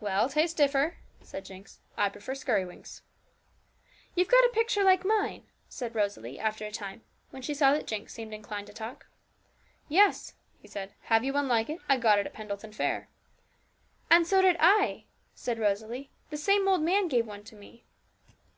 'Well, 0.00 0.28
tastes 0.28 0.54
differ,' 0.54 0.98
said 1.22 1.46
Jinx; 1.46 1.80
'I 1.96 2.10
prefer 2.10 2.34
Skirrywinks.' 2.34 3.00
'You've 4.14 4.28
got 4.28 4.44
a 4.44 4.50
picture 4.52 4.84
like 4.84 5.02
mine,' 5.02 5.46
said 5.66 5.94
Rosalie, 5.94 6.38
after 6.38 6.66
a 6.66 6.70
time, 6.70 7.00
when 7.30 7.40
she 7.40 7.54
saw 7.54 7.72
that 7.72 7.86
Jinx 7.86 8.12
seemed 8.12 8.34
inclined 8.34 8.66
to 8.66 8.74
talk. 8.74 9.06
'Yes,' 9.88 10.34
he 10.58 10.68
said; 10.68 10.92
'have 11.04 11.24
you 11.24 11.32
one 11.32 11.48
like 11.48 11.70
it? 11.70 11.80
I 11.88 11.96
got 11.96 12.18
it 12.18 12.26
at 12.26 12.34
Pendleton 12.34 12.72
fair.' 12.74 13.08
'And 14.10 14.26
so 14.26 14.42
did 14.42 14.56
I,' 14.60 15.06
said 15.34 15.58
Rosalie; 15.58 16.10
the 16.28 16.36
same 16.36 16.68
old 16.68 16.82
man 16.82 17.08
gave 17.08 17.26
one 17.26 17.42
to 17.44 17.56
me. 17.56 17.86